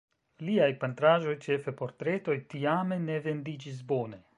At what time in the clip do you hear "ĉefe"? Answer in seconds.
1.45-1.75